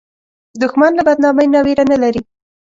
دښمن 0.61 0.91
له 0.97 1.03
بدنامۍ 1.07 1.47
نه 1.53 1.59
ویره 1.65 1.83
نه 1.91 1.97
لري 2.03 2.21